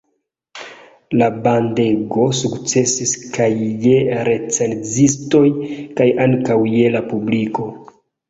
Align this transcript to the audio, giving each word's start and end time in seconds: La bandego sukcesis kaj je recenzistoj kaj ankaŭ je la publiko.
La 1.21 1.25
bandego 1.47 2.23
sukcesis 2.37 3.11
kaj 3.35 3.49
je 3.85 3.99
recenzistoj 4.29 5.45
kaj 6.01 6.09
ankaŭ 6.27 6.57
je 6.79 6.89
la 6.97 7.05
publiko. 7.13 7.69